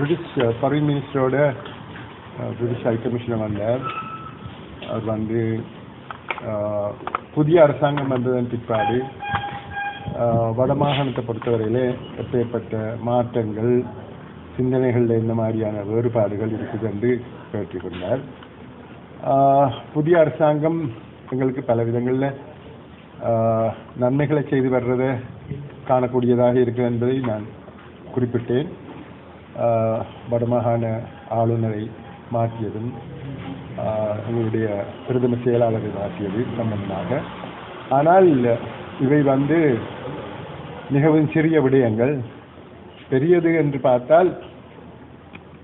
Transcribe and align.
British 0.00 0.36
foreign 0.58 0.86
மினிஸ்டரோட 0.88 1.36
British 2.56 2.84
high 2.86 2.92
commissioner 2.96 3.42
வந்தார். 3.46 3.82
அவர் 4.90 5.04
வந்து 5.06 5.40
uh, 6.50 6.88
புதிய 7.34 7.56
அரசாங்கம் 7.64 8.12
வந்ததன் 8.14 8.48
பிற்பாடு 8.52 8.96
uh, 10.20 10.46
வடமாகாணத்தை 10.58 11.22
பொறுத்தவரையிலே 11.26 11.84
எப்பேற்பட்ட 12.22 12.80
மாற்றங்கள் 13.08 13.74
சிந்தனைகளில் 14.56 15.20
இந்த 15.22 15.34
மாதிரியான 15.40 15.82
வேறுபாடுகள் 15.90 16.54
இருக்குது 16.58 16.88
என்று 16.92 17.10
கேட்டுக்கொண்டார் 17.52 18.22
uh, 19.32 19.66
புதிய 19.92 20.16
அரசாங்கம் 20.24 20.80
எங்களுக்கு 21.32 21.64
பல 21.64 21.82
விதங்களில் 21.82 22.28
நன்மைகளை 23.96 24.44
செய்து 24.50 24.70
வர்றதை 24.76 25.10
காணக்கூடியதாக 25.88 26.56
இருக்குது 26.64 26.90
என்பதை 26.90 27.16
நான் 27.30 27.44
குறிப்பிட்டேன். 28.14 28.70
வடமாகாண 30.30 30.82
ஆளுநரை 31.38 31.82
மாற்றியதும் 32.34 32.90
எங்களுடைய 34.28 34.66
பிரதம 35.06 35.36
செயலாளரை 35.44 35.90
மாற்றியது 35.98 36.40
சம்பந்தமாக. 36.58 37.20
ஆனால் 37.98 38.28
இவை 39.00 39.20
வந்து 39.32 39.58
மிகவும் 40.90 41.28
சிறிய 41.34 41.56
விடயங்கள். 41.62 42.14
பெரியது 43.10 43.50
என்று 43.54 43.78
பார்த்தால் 43.80 44.30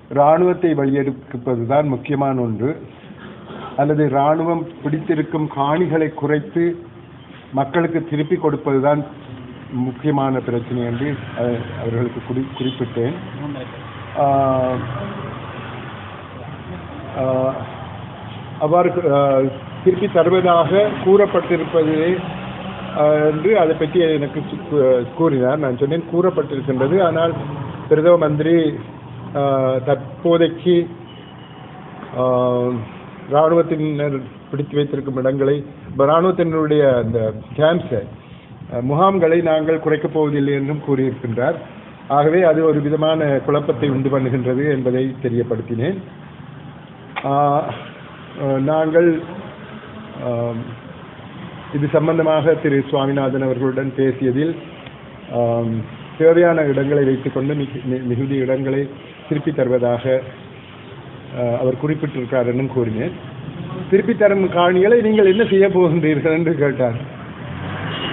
இராணுவத்தை 0.09 0.71
வழியெடுப்பதுதான் 0.74 1.87
முக்கியமான 1.95 2.41
ஒன்று. 2.41 2.71
அல்லது 3.80 4.02
இராணுவம் 4.10 4.62
பிடித்திருக்கும் 4.82 5.48
காணிகளை 5.57 6.09
குறைத்து 6.15 6.65
மக்களுக்கு 7.52 8.01
திருப்பி 8.10 8.37
கொடுப்பதுதான் 8.37 9.02
முக்கியமான 9.84 10.41
பிரச்சனை 10.41 10.84
என்று 10.84 11.15
அவர்களுக்கு 11.80 12.20
குறி 12.29 12.47
குறிப்பிட்டேன். 12.59 13.15
ஆஹ், 14.19 14.79
அவ்வாறு 18.59 18.93
திருப்பி 19.85 20.09
தருவதாக 20.09 20.90
கூறப்பட்டிருப்பது 21.05 22.18
என்று 23.29 23.59
அதை 23.59 23.77
பற்றி 23.77 24.10
எனக்கு 24.10 24.43
கூறினார். 25.15 25.59
நான் 25.59 25.77
சொன்னேன் 25.77 26.05
கூறப்பட்டிருக்கின்றது. 26.12 27.02
ஆனால் 27.02 27.33
பிரதம 27.88 28.16
மந்திரி 28.16 28.79
தற்போதைக்கு 29.87 30.87
இராணுவத்தினர் 33.29 34.21
பிடித்து 34.51 34.77
வைத்திருக்கும் 34.77 35.16
இடங்களை 35.16 35.65
இராணுவத்தினருடைய 35.99 36.96
அந்த 36.96 37.33
கேம்ப்ஸை 37.57 38.02
முகாம்களை 38.72 39.42
நாங்கள் 39.42 39.80
குறைக்கப் 39.80 40.12
போவதில்லை 40.12 40.54
என்றும் 40.54 40.82
கூறியிருக்கின்றார். 40.88 41.54
ஆகவே 42.09 42.42
அது 42.42 42.64
ஒரு 42.64 42.80
விதமான 42.80 43.24
குழப்பத்தை 43.24 43.90
உண்டு 43.90 44.18
பண்ணுகின்றது 44.18 44.70
என்பதை 44.70 45.14
தெரியப்படுத்தினேன். 45.22 45.96
நாங்கள் 48.59 49.20
இது 51.74 51.88
சம்பந்தமாக 51.92 52.54
திரு 52.54 52.84
சுவாமிநாதன் 52.88 53.42
அவர்களுடன் 53.42 53.92
பேசியதில் 53.96 54.56
தேவையான 56.18 56.62
இடங்களை 56.62 57.04
வைத்துக்கொண்டு 57.04 57.54
மிகு- 57.54 57.90
மி- 57.90 58.02
மிகுதி 58.02 58.37
இடங்களை 58.37 58.88
திருப்பி 59.28 59.52
தருவதாக 59.52 60.20
அவர் 61.60 61.74
குறிப்பிட்டிருக்கார் 61.87 62.46
என்றும் 62.46 62.72
கூறினேன். 62.72 63.12
திருப்பி 63.90 64.16
தரும் 64.16 64.50
காணிகளை 64.50 65.03
நீங்கள் 65.03 65.26
என்ன 65.26 65.44
செய்ய 65.44 65.69
போகின்றீர்கள் 65.69 66.37
என்று 66.37 66.54
கேட்டார். 66.54 67.14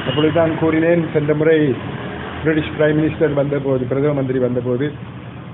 அப்படித்தான் 0.07 0.57
கூறினேன். 0.57 1.07
சென்ற 1.13 1.33
முறை 1.33 1.57
பிரிட்டிஷ் 2.43 2.73
பிரைம் 2.77 2.97
மினிஸ்டர் 2.99 3.33
வந்தபோது 3.33 3.85
பிரதம 3.85 4.13
மந்திரி 4.13 4.39
வந்தபோது 4.39 4.91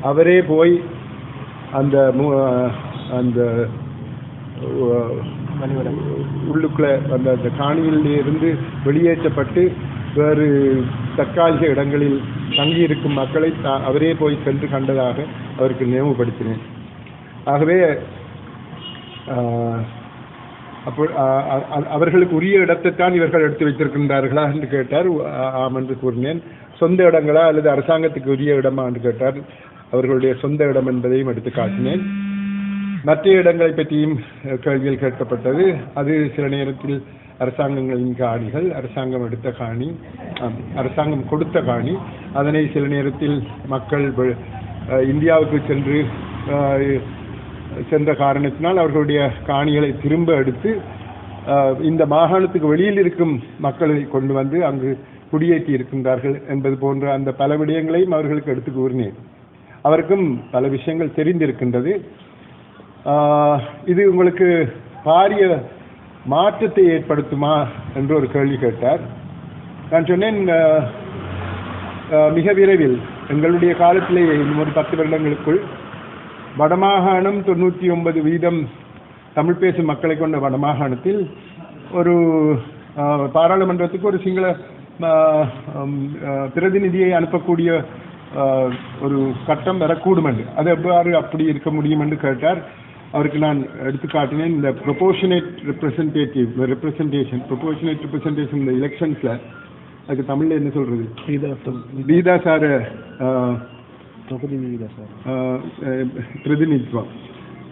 அவரே 0.01 0.41
போய் 0.41 0.73
அந்த 1.71 1.95
அந்த 3.11 3.39
அஹ், 4.61 5.19
உள்ளுக்குள்ள 6.47 6.87
அந்த 7.11 7.31
அந்த 7.31 7.49
காணியில் 7.59 8.05
இருந்து 8.13 8.49
வெளியேற்றப்பட்டு 8.83 9.61
வேறு 10.15 10.47
தற்காலிக 11.15 11.65
இடங்களில் 11.65 12.17
தங்கியிருக்கும் 12.57 13.13
மக்களை 13.13 13.53
தா- 13.63 13.83
அவரே 13.83 14.13
போய் 14.13 14.37
சென்று 14.43 14.67
கண்டதாக 14.67 15.17
அவருக்கு 15.57 15.85
நினைவுபடுத்தினேன். 15.85 16.61
ஆகவே 17.45 17.77
அப்போ 20.89 21.03
அவர்களுக்கு 21.89 22.35
உரிய 22.35 22.59
இடத்தைத்தான் 22.59 23.13
இவர்கள் 23.13 23.41
எடுத்து 23.41 23.67
வைத்திருக்கின்றார்களா 23.67 24.53
என்று 24.53 24.67
கேட்டார். 24.67 25.09
ஆம் 25.59 25.75
என்று 25.75 25.97
கூறினேன். 25.97 26.41
சொந்த 26.77 27.03
இடங்களா 27.03 27.43
அல்லது 27.45 27.69
அரசாங்கத்துக்கு 27.69 28.29
உரிய 28.29 28.53
இடமா 28.53 28.85
என்று 28.85 29.01
கேட்டார். 29.01 29.39
அவர்களுடைய 29.91 30.33
சொந்த 30.35 30.65
இடம் 30.65 30.87
என்பதையும் 30.87 31.27
எடுத்து 31.27 31.51
காட்டினேன். 31.51 32.03
மற்ற 33.03 33.29
இடங்களை 33.33 33.71
பற்றியும் 33.71 34.15
கேள்வியில் 34.63 35.01
கேட்கப்பட்டது. 35.01 35.65
அது 35.93 36.13
சில 36.35 36.47
நேரத்தில் 36.47 36.97
அரசாங்கங்களின் 37.39 38.15
காணிகள் 38.15 38.67
அரசாங்கம் 38.71 39.25
எடுத்த 39.25 39.49
காணி 39.53 39.87
அரசாங்கம் 40.75 41.29
கொடுத்த 41.29 41.61
காணி. 41.61 41.93
அதனை 42.33 42.69
சில 42.73 42.87
நேரத்தில் 42.87 43.37
மக்கள் 43.67 44.05
அஹ், 44.17 45.05
இந்தியாவுக்கு 45.07 45.59
சென்று 45.67 45.97
அஹ், 46.51 46.99
சென்ற 47.89 48.13
காரணத்தினால் 48.23 48.81
அவர்களுடைய 48.83 49.19
காணிகளை 49.49 49.89
திரும்ப 50.03 50.29
எடுத்து 50.41 50.71
இந்த 51.89 52.03
மாகாணத்துக்கு 52.13 52.73
வெளியில் 52.73 52.99
இருக்கும் 53.03 53.35
மக்களை 53.65 53.95
கொண்டு 54.15 54.33
வந்து 54.39 54.57
அங்கு 54.69 54.89
குடியேற்றி 55.31 55.71
இருக்கின்றார்கள் 55.77 56.35
என்பது 56.53 56.75
போன்ற 56.83 57.05
அந்த 57.17 57.29
பல 57.41 57.55
விடயங்களையும் 57.61 58.15
அவர்களுக்கு 58.17 58.53
எடுத்து 58.53 58.71
கூறினேன். 58.71 59.17
அவருக்கும் 59.87 60.25
பல 60.53 60.67
விஷயங்கள் 60.75 61.17
தெரிந்திருக்கின்றது. 61.17 61.93
இது 63.91 64.01
உங்களுக்கு 64.11 64.47
பாரிய 65.05 65.43
மாற்றத்தை 66.33 66.83
ஏற்படுத்துமா 66.95 67.55
என்று 67.99 68.13
ஒரு 68.19 68.27
கேள்வி 68.33 68.57
கேட்டார். 68.63 69.01
நான் 69.91 70.09
சொன்னேன் 70.09 70.39
மிக 72.37 72.53
விரைவில் 72.59 72.97
எங்களுடைய 73.33 73.71
காலத்திலேயே 73.83 74.33
இன்னும் 74.41 74.61
ஒரு 74.63 74.71
பத்து 74.77 74.95
வருடங்களுக்குள் 74.99 75.59
வடமாகாணம் 76.57 77.39
தொண்ணூற்றி 77.47 77.87
ஒன்பது 77.95 78.19
வீதம் 78.27 78.59
தமிழ் 79.33 79.59
பேசும் 79.61 79.89
மக்களை 79.91 80.17
கொண்ட 80.17 80.37
வடமாகாணத்தில் 80.37 81.21
ஒரு 81.91 82.13
பாராளுமன்றத்துக்கு 83.35 84.09
ஒரு 84.11 84.19
சிங்கள 84.23 84.45
பிரதிநிதியை 86.53 87.11
அனுப்பக்கூடிய 87.19 87.69
ஒரு 89.01 89.19
கட்டம் 89.47 89.81
வரக்கூடும் 89.83 90.27
என்று. 90.29 90.43
அது 90.55 90.69
எவ்வாறு 90.69 91.15
அப்படி 91.15 91.43
இருக்க 91.43 91.69
முடியும் 91.71 91.99
என்று 91.99 92.17
கேட்டார். 92.17 92.59
அவருக்கு 93.11 93.39
நான் 93.45 93.61
எடுத்து 93.87 94.07
காட்டினேன் 94.07 94.53
இந்த 94.55 94.71
proportionate 94.85 95.49
representative 95.69 96.49
representation 96.73 97.41
proportionate 97.51 98.03
representation 98.05 98.61
இந்த 98.63 98.73
எலெக்ஷன்ஸில் 98.81 99.33
அதுக்கு 100.05 100.25
தமிழில் 100.25 100.59
என்ன 100.59 100.69
சொல்கிறது 100.69 101.05
வீதா 102.11 102.35
பிரதிநிதித்துவம். 106.43 107.09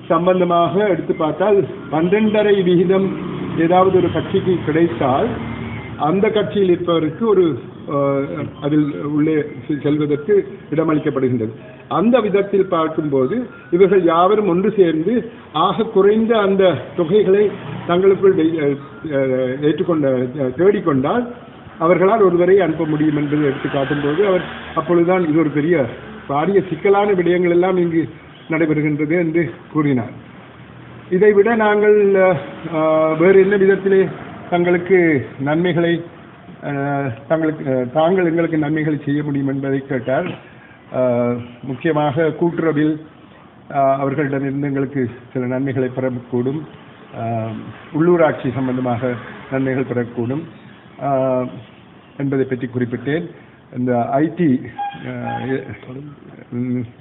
சம்பந்தமாக 0.08 0.88
எடுத்து 0.88 1.14
பார்த்தால் 1.14 1.58
பன்னெண்டரை 1.92 2.64
விகிதம் 2.64 3.08
ஏதாவது 3.60 3.98
ஒரு 3.98 4.12
கட்சிக்கு 4.12 4.58
கிடைத்தால் 4.66 5.28
அந்த 5.98 6.30
கட்சியில் 6.30 6.70
இருப்பவருக்கு 6.70 7.28
ஒரு 7.28 7.46
அதில் 8.62 8.90
உள்ளே 9.06 9.36
செ- 9.68 9.82
செல்வதற்கு 9.82 10.34
இடமளிக்கப்படுகின்றது. 10.72 11.54
அந்த 11.88 12.20
விதத்தில் 12.20 12.66
பார்க்கும்போது 12.66 13.36
இவர்கள் 13.72 14.04
யாவரும் 14.04 14.48
ஒன்று 14.48 14.74
சேர்ந்து 14.78 15.14
ஆக 15.54 15.84
குறைந்த 15.84 16.38
அந்த 16.40 16.64
தொகைகளை 16.98 17.44
தங்களுக்குள் 17.88 18.36
ஏற்றுக்கொண்ட 19.62 20.08
தேடிக்கொண்டால் 20.58 21.26
அவர்களால் 21.80 22.22
ஒருவரை 22.22 22.60
அனுப்ப 22.60 22.86
முடியும் 22.86 23.18
என்பதை 23.18 23.46
எடுத்து 23.46 23.70
காட்டும்போது 23.70 24.28
அவர் 24.28 24.44
அப்பொழுதுதான் 24.76 25.28
இது 25.28 25.40
ஒரு 25.40 25.50
பெரிய 25.50 25.76
பாரிய 26.30 26.60
சிக்கலான 26.70 27.10
விடயங்கள் 27.20 27.56
எல்லாம் 27.58 27.78
இங்கு 27.84 28.02
நடைபெறுகின்றது 28.52 29.16
என்று 29.24 29.44
கூறினார். 29.74 30.14
இதைவிட 31.16 31.50
நாங்கள் 31.66 31.98
வேறு 33.22 33.38
என்ன 33.46 33.56
விதத்திலே 33.64 34.02
தங்களுக்கு 34.52 35.00
நன்மைகளை 35.48 35.94
தங்களுக்கு 37.30 37.64
தாங்கள் 37.98 38.30
எங்களுக்கு 38.30 38.58
நன்மைகளை 38.66 38.98
செய்ய 39.06 39.20
முடியும் 39.28 39.52
என்பதை 39.54 39.80
கேட்டார் 39.92 40.28
முக்கியமாக 41.70 42.32
கூட்டுறவில் 42.40 42.94
அவர்களிடமிருந்து 44.02 44.70
எங்களுக்கு 44.72 45.02
சில 45.32 45.48
நன்மைகளை 45.54 45.90
பெறக்கூடும். 45.96 46.62
உள்ளூராட்சி 47.98 48.50
சம்பந்தமாக 48.58 49.12
நன்மைகள் 49.52 49.90
பெறக்கூடும் 49.92 50.44
என்பதை 52.24 52.46
பற்றி 52.46 52.68
குறிப்பிட்டேன். 52.76 53.28
இந்த 53.72 53.94
ஐடி 54.20 54.50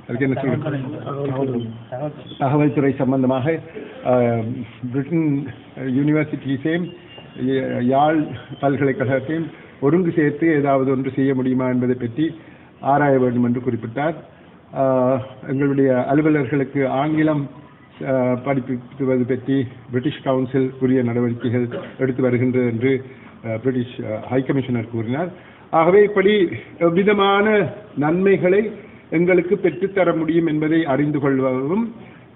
அதுக்கு 0.06 0.26
என்ன 0.26 0.36
சொல்றது? 0.36 1.58
தகவல் 2.38 2.72
துறை 2.72 2.92
சம்பந்தமாக 2.92 3.46
பிரிட்டன் 4.92 5.28
யூனிவர்சிட்டிஸையும் 5.96 6.86
யாழ் 7.88 8.20
பல்கலைக்கழகத்தையும் 8.60 9.48
ஒருங்கு 9.80 10.12
சேர்த்து 10.12 10.46
ஏதாவது 10.54 10.90
ஒன்று 10.90 11.10
செய்ய 11.10 11.34
முடியுமா 11.34 11.68
என்பதை 11.68 11.96
பற்றி 11.96 12.26
ஆராய 12.84 13.18
வேண்டும் 13.18 13.44
என்று 13.44 13.60
குறிப்பிட்டார். 13.60 14.16
எங்களுடைய 15.48 15.90
அலுவலர்களுக்கு 16.10 16.82
ஆங்கிலம் 17.00 17.44
அஹ், 18.06 18.38
படிப்பிப்பது 18.46 19.24
பற்றி 19.24 19.54
பிரிட்டிஷ் 19.90 20.24
கவுன்சில் 20.24 20.66
உரிய 20.80 21.02
நடவடிக்கைகள் 21.02 21.66
எடுத்து 21.98 22.22
வருகின்றது 22.22 22.66
என்று 22.66 22.90
பிரிட்டிஷ் 23.62 23.94
ஹை 24.28 24.40
கமிஷனர் 24.42 24.90
கூறினார். 24.90 25.30
ஆகவே 25.76 26.00
இப்படி 26.04 26.32
எவ்விதமான 26.80 27.46
நன்மைகளை 27.96 28.62
எங்களுக்கு 29.10 29.54
பெற்றுத்தர 29.56 30.16
முடியும் 30.16 30.46
என்பதை 30.46 30.80
அறிந்து 30.86 31.18
கொள்வதும் 31.20 31.84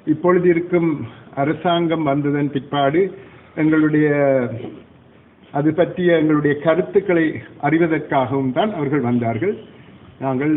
இப்பொழுது 0.06 0.48
இருக்கும் 0.48 0.90
அரசாங்கம் 1.34 2.04
வந்ததன் 2.04 2.50
பிற்பாடு 2.50 3.02
எங்களுடைய 3.56 4.08
அது 5.52 5.70
பற்றிய 5.74 6.18
எங்களுடைய 6.18 6.54
கருத்துக்களை 6.58 7.24
அறிவதற்காகவும் 7.62 8.52
தான் 8.52 8.70
அவர்கள் 8.74 9.00
வந்தார்கள். 9.00 9.54
நாங்கள் 10.20 10.52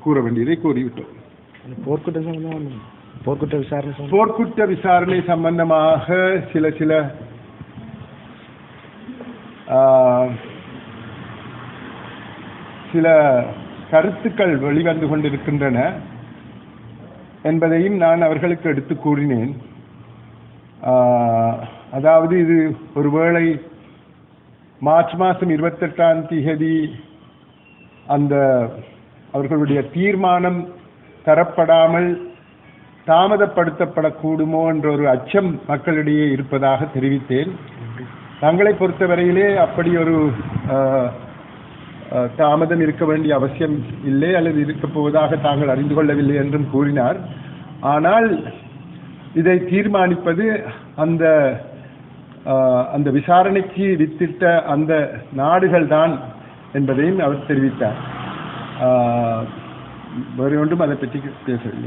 கூற 0.00 0.20
வேண்டியதை 0.20 0.56
கூறிவிட்டோம். 0.58 1.12
போர்க்குற்ற 1.84 2.20
விசாரணை 3.56 3.94
போர்க்குற்ற 4.12 4.64
விசாரணை 4.68 5.18
சம்பந்தமாக 5.26 6.06
சில 6.52 6.70
சில 6.72 6.92
ஆஹ், 9.76 10.30
சில 12.96 13.08
கருத்துக்கள் 13.90 14.52
வெளிவந்து 14.66 15.06
கொண்டிருக்கின்றன 15.08 15.78
என்பதையும் 17.50 17.96
நான் 18.04 18.26
அவர்களுக்கு 18.26 18.66
எடுத்து 18.72 18.94
கூறினேன். 18.96 19.52
அதாவது 21.96 22.34
இது 22.44 22.56
ஒருவேளை 22.98 23.44
மார்ச் 24.80 25.14
மாதம் 25.20 25.52
இருபத்தெட்டாம் 25.56 26.22
தேதி 26.30 26.76
அந்த 28.14 28.34
அவர்களுடைய 29.36 29.80
தீர்மானம் 29.94 30.58
தரப்படாமல் 31.26 32.10
தாமதப்படுத்தப்படக்கூடுமோ 33.10 34.62
என்ற 34.72 34.86
ஒரு 34.96 35.04
அச்சம் 35.14 35.50
மக்களிடையே 35.70 36.26
இருப்பதாக 36.34 36.88
தெரிவித்தேன். 36.96 37.52
தங்களை 38.40 38.72
பொறுத்தவரையிலே 38.80 39.48
அப்படி 39.64 39.90
ஒரு 40.02 40.16
தாமதம் 42.36 42.82
இருக்க 42.84 43.04
வேண்டிய 43.10 43.32
அவசியம் 43.38 43.76
இல்லை 44.10 44.30
அல்லது 44.38 44.58
இருக்கப் 44.66 44.94
போவதாக 44.94 45.36
தாங்கள் 45.46 45.72
அறிந்து 45.74 45.94
கொள்ளவில்லை 45.94 46.36
என்றும் 46.42 46.70
கூறினார். 46.74 47.18
ஆனால் 47.94 48.28
இதை 49.40 49.56
தீர்மானிப்பது 49.72 50.46
அந்த 51.04 51.24
அந்த 52.96 53.08
விசாரணைக்கு 53.18 53.86
வித்திட்ட 54.00 54.42
அந்த 54.74 54.92
நாடுகள் 55.40 55.86
தான் 55.94 56.12
என்பதையும் 56.78 57.20
அவர் 57.26 57.46
தெரிவித்தார். 57.48 57.98
வேறு 60.36 60.60
ஒன்றும் 60.62 60.84
அதை 60.84 60.96
பற்றி 60.96 61.18
பேசவில்லை. 61.46 61.84